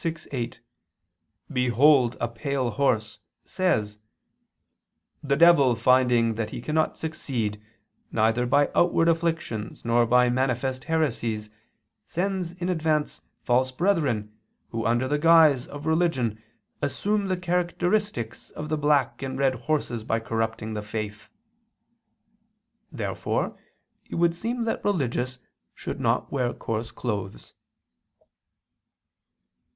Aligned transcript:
6:8, 0.01 0.57
"Behold 1.53 2.17
a 2.19 2.27
pale 2.27 2.71
horse," 2.71 3.19
says: 3.45 3.99
"The 5.21 5.35
devil 5.35 5.75
finding 5.75 6.33
that 6.33 6.49
he 6.49 6.59
cannot 6.59 6.97
succeed, 6.97 7.61
neither 8.11 8.47
by 8.47 8.71
outward 8.73 9.07
afflictions 9.07 9.85
nor 9.85 10.07
by 10.07 10.27
manifest 10.27 10.85
heresies, 10.85 11.51
sends 12.03 12.53
in 12.53 12.67
advance 12.67 13.21
false 13.43 13.71
brethren, 13.71 14.31
who 14.69 14.87
under 14.87 15.07
the 15.07 15.19
guise 15.19 15.67
of 15.67 15.85
religion 15.85 16.41
assume 16.81 17.27
the 17.27 17.37
characteristics 17.37 18.49
of 18.49 18.69
the 18.69 18.77
black 18.79 19.21
and 19.21 19.37
red 19.37 19.53
horses 19.53 20.03
by 20.03 20.19
corrupting 20.19 20.73
the 20.73 20.81
faith." 20.81 21.29
Therefore 22.91 23.55
it 24.09 24.15
would 24.15 24.33
seem 24.33 24.63
that 24.63 24.83
religious 24.83 25.37
should 25.75 25.99
not 25.99 26.31
wear 26.31 26.53
coarse 26.53 26.89
clothes. 26.89 27.53